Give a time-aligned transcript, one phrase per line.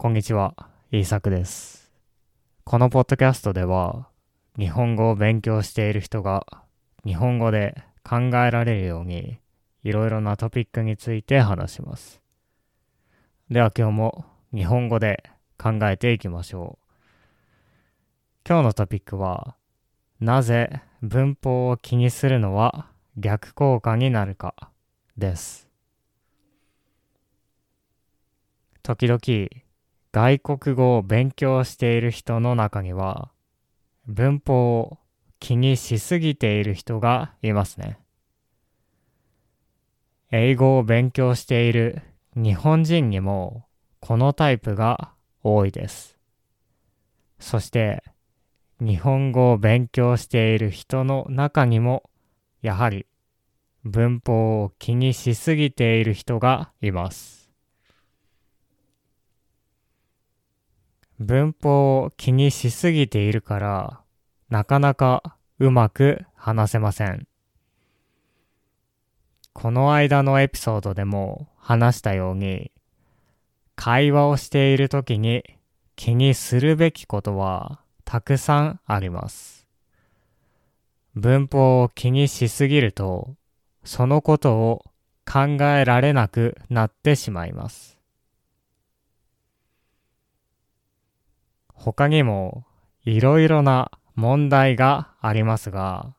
[0.00, 0.54] こんにちは、
[0.92, 1.90] イーサクです。
[2.62, 4.06] このポッドキャストでは、
[4.56, 6.46] 日本語を勉強している人が
[7.04, 8.16] 日本語で考
[8.46, 9.40] えられるように、
[9.82, 12.22] いろいろなトピックについて話します。
[13.50, 14.24] では今日も
[14.54, 15.24] 日本語で
[15.60, 16.94] 考えていきましょう。
[18.48, 19.56] 今日のトピックは、
[20.20, 22.86] なぜ文法を気にするのは
[23.16, 24.54] 逆効果になるか
[25.16, 25.68] です。
[28.84, 29.67] 時々
[30.12, 33.30] 外国語を勉強している人の中には
[34.06, 34.98] 文法を
[35.38, 37.98] 気にしすぎている人がいますね。
[40.30, 42.02] 英語を勉強している
[42.34, 43.66] 日本人にも
[44.00, 46.18] このタイプが多いです。
[47.38, 48.02] そして
[48.80, 52.08] 日本語を勉強している人の中にも
[52.62, 53.06] やはり
[53.84, 57.37] 文法を気にしすぎている人がいます。
[61.18, 64.00] 文法を気にしすぎているから
[64.50, 67.26] なかなかうまく話せません。
[69.52, 72.70] この間のエピソードでも話したように
[73.74, 75.42] 会話をしている時に
[75.96, 79.66] 気にするべきことはたくさんあります。
[81.16, 83.34] 文法を気にしすぎると
[83.82, 84.84] そのことを
[85.26, 87.97] 考えられなくなってしまいます。
[91.78, 92.64] 他にも
[93.04, 96.14] いろいろな問題がありますが、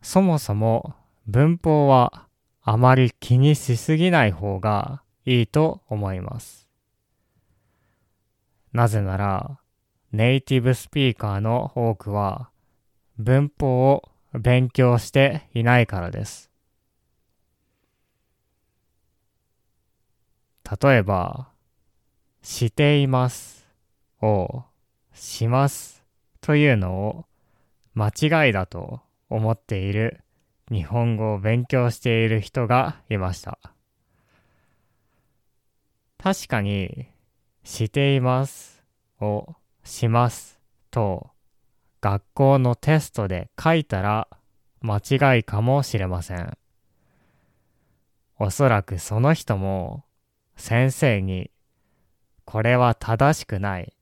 [0.00, 0.94] そもそも
[1.26, 2.28] 文法は
[2.62, 6.68] あまり気にしすぎない方がいいと思います。
[8.72, 9.58] なぜなら、
[10.12, 12.50] ネイティブスピーカーの多くは
[13.18, 16.50] 文法を勉強していないからです。
[20.80, 21.48] 例えば、
[22.42, 23.61] しています
[24.22, 24.64] を
[25.12, 26.02] します
[26.40, 27.24] というのを
[27.94, 30.20] 間違いだと思っている
[30.70, 33.58] 日本語を勉強している人がいました。
[36.18, 37.08] 確かに、
[37.64, 38.82] しています
[39.20, 40.58] をします
[40.90, 41.30] と
[42.00, 44.28] 学校のテストで書いたら
[44.80, 46.58] 間違いかもしれません。
[48.38, 50.04] おそらくその人も
[50.56, 51.52] 先生に
[52.44, 53.92] これは正しくない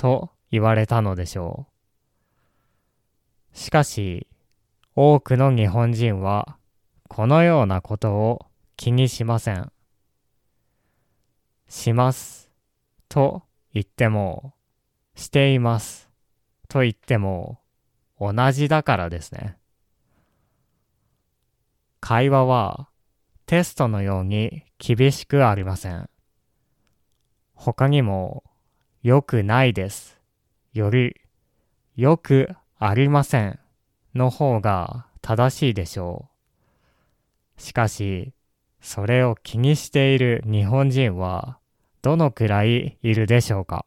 [0.00, 1.66] と言われたのでしょ
[3.52, 3.58] う。
[3.58, 4.26] しかし、
[4.96, 6.56] 多くの日本人は
[7.06, 8.46] このようなことを
[8.78, 9.70] 気にしません。
[11.68, 12.50] します
[13.10, 13.42] と
[13.74, 14.54] 言っても、
[15.16, 16.08] しています
[16.66, 17.60] と言っても
[18.18, 19.58] 同じだからですね。
[22.00, 22.88] 会話は
[23.44, 26.08] テストのように厳しくありません。
[27.52, 28.44] 他にも
[29.02, 30.18] 良くないです
[30.72, 31.20] より
[31.96, 33.58] 良くありません
[34.14, 36.28] の方が正しいでしょ
[37.58, 37.60] う。
[37.60, 38.32] しかし、
[38.80, 41.58] それを気にしている日本人は
[42.00, 43.84] どのくらいいるでしょうか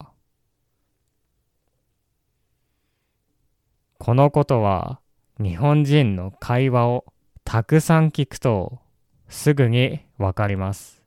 [3.98, 5.00] このことは
[5.40, 7.06] 日本人の会話を
[7.44, 8.80] たくさん聞くと
[9.28, 11.02] すぐにわかります。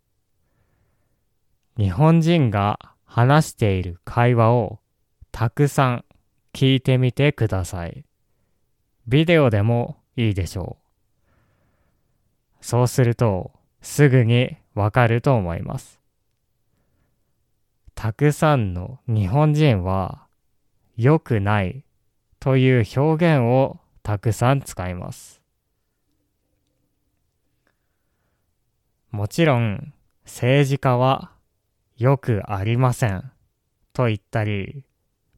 [1.78, 4.80] 日本人が話している会話を
[5.32, 6.04] たくさん
[6.52, 8.04] 聞いてみてください。
[9.06, 10.76] ビデオでもいいでしょ
[12.60, 12.64] う。
[12.64, 16.00] そうするとすぐにわかると思います。
[17.94, 20.26] たくさんの日本人は
[20.96, 21.84] 良くない
[22.40, 25.40] という表現をたくさん使います。
[29.10, 29.92] もちろん
[30.24, 31.30] 政治家は
[31.96, 33.32] よくありません
[33.94, 34.84] と言ったり、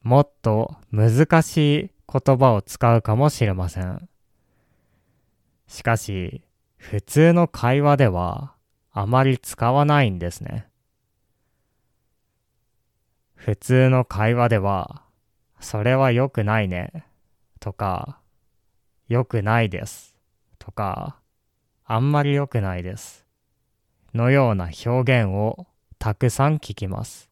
[0.02, 4.08] もっと難しい言葉を使うかもしれません。
[5.68, 6.42] しかし、
[6.76, 8.54] 普通の会話では
[8.90, 10.66] あまり使わないんですね。
[13.36, 15.04] 普通の会話では、
[15.60, 17.06] それは良くないね、
[17.60, 18.18] とか、
[19.06, 20.16] 良くないです、
[20.58, 21.20] とか、
[21.84, 23.24] あんまり良くないです、
[24.12, 27.28] のような表現をたくさん聞きます。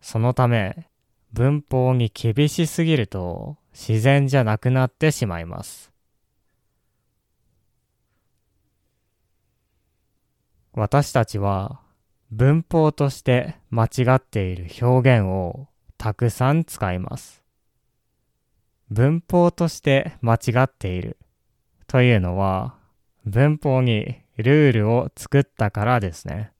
[0.00, 0.88] そのため、
[1.32, 5.92] 文法に厳しすぎると自然じゃなくなってしまいます。
[10.72, 11.80] 私たちは
[12.30, 15.66] 文法として間違っている表現を
[15.98, 17.42] たくさん使います。
[18.90, 21.16] 文法として間違っている
[21.86, 22.74] というのは
[23.26, 26.52] 文法にルールを作ったからですね。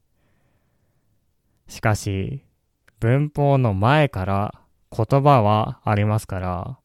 [1.70, 2.42] しかし、
[2.98, 6.78] 文法の前から言葉はありますから、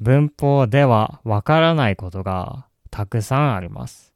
[0.00, 4.12] 文法ではわからないことがたくさんあります。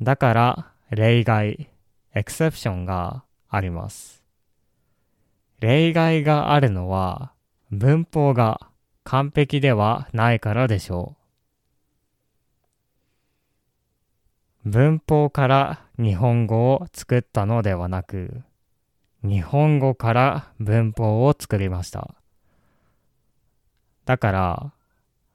[0.00, 1.68] だから例外、
[2.14, 4.22] エクセプションがあります。
[5.58, 7.32] 例外があるのは
[7.72, 8.60] 文法が
[9.02, 11.23] 完璧ではないからでしょう。
[14.64, 18.42] 文法から日本語を作ったのではなく、
[19.22, 22.14] 日本語から文法を作りました。
[24.06, 24.72] だから、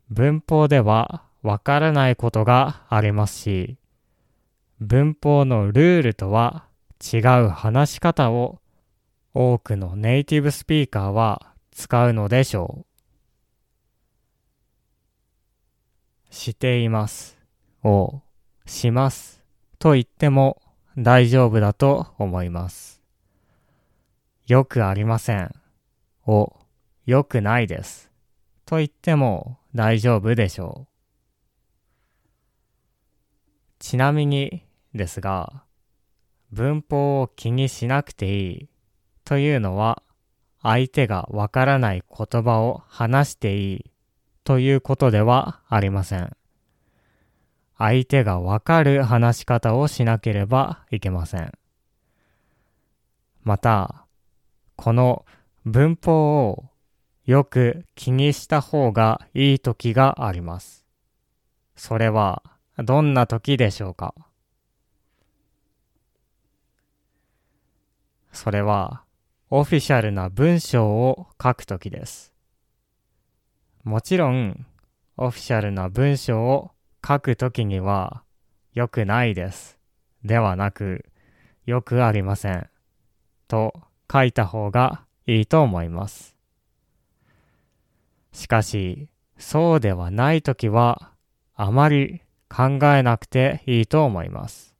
[0.10, 3.78] 文法ではわからないことがありますし、
[4.80, 6.66] 文法のルールとは
[7.00, 8.60] 違う話し方を
[9.36, 12.86] 多くのネイティブスピーカーは使うのでしょ
[16.31, 16.34] う。
[16.34, 17.38] しています
[17.84, 18.22] を
[18.69, 19.42] します
[19.80, 20.62] と言っても
[20.98, 23.01] 大丈夫だと思います。
[24.48, 25.54] よくありません
[26.25, 26.56] を
[27.06, 28.10] よくないです
[28.66, 30.89] と言っても大丈夫でしょう。
[33.80, 34.63] ちなみに
[34.94, 35.63] ですが、
[36.51, 38.69] 文法を気にしなくていい
[39.24, 40.04] というのは、
[40.62, 43.92] 相手がわからない言葉を話していい
[44.44, 46.36] ということではありません。
[47.80, 51.54] 相手がわかる話し方をしなければいけません。
[53.44, 54.06] また、
[54.76, 55.26] この
[55.66, 56.66] 文法を
[57.26, 60.86] よく気にした方がいい時があります。
[61.76, 62.44] それは
[62.78, 64.14] どんな時でしょうか？
[68.34, 69.04] それは
[69.50, 72.34] オフィシャルな文章を書くときです。
[73.86, 74.66] もちろん、
[75.16, 76.72] オフィシャルな文章を
[77.06, 78.24] 書くときには、
[78.74, 79.80] 良くないです。
[80.24, 81.06] ではなく、
[81.66, 82.69] よくありません。
[83.48, 83.74] と
[84.12, 86.36] 書いた方がいいと思います。
[88.31, 91.12] しかし、そうではないときは、
[91.56, 94.75] あまり考えなくていいと思います。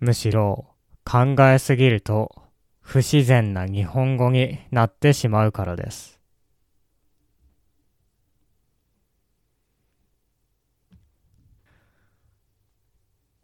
[0.00, 0.66] むしろ、
[1.04, 2.42] 考えすぎると
[2.80, 6.20] 不自然な日本語になってしまうからです。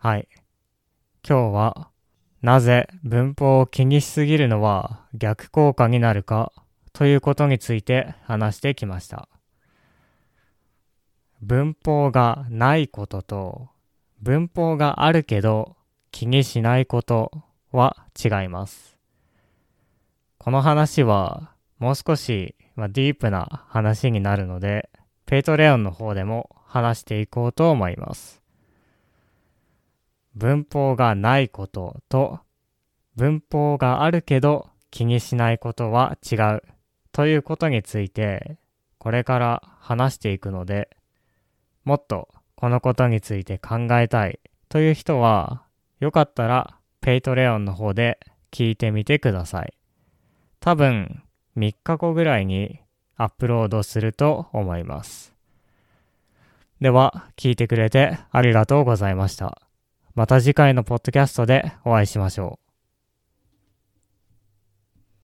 [0.02, 0.28] はい。
[1.28, 1.90] 今日は
[2.40, 6.54] なぜ文法を気にしすぎるのは逆効果になるか
[6.94, 9.28] ということについて話してきました。
[11.42, 13.68] 文法がないことと
[14.22, 15.76] 文法があるけど
[16.12, 17.30] 気にしないこと
[17.70, 18.96] は違います。
[20.38, 24.88] この話はもう少し、まあ、ディープな話になるので、
[25.26, 28.39] Patreon の方でも話していこうと思います。
[30.40, 32.40] 文法がないことと
[33.14, 36.62] 文法があるけど気にしないことは違う
[37.12, 38.56] ということについて
[38.96, 40.88] これから話していくので
[41.84, 44.40] もっとこのことについて考えたい
[44.70, 45.62] という人は
[45.98, 48.18] よかったら Patreon の方で
[48.50, 49.74] 聞いてみてください。
[50.58, 51.22] 多分
[51.58, 52.80] 3日後ぐらいに
[53.16, 55.34] アップロードすると思います。
[56.80, 59.69] では、聞いてくれてありがとうございました。
[60.14, 62.69] また次回のポッドキャストでお会いしましょう。